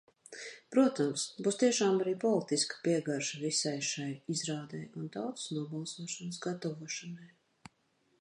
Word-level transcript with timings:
Protams, 0.75 1.25
būs 1.47 1.57
tiešām 1.63 1.99
arī 2.05 2.13
politiskā 2.23 2.79
piegarša 2.87 3.41
visai 3.43 3.75
šai 3.89 4.09
izrādei 4.37 4.81
un 5.03 5.13
tautas 5.17 5.47
nobalsošanas 5.59 6.41
gatavošanai. 6.47 7.29